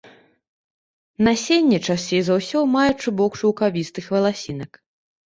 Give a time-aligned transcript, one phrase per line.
[1.25, 4.81] Насенне часцей за ўсё мае чубок шаўкавістых валасінак.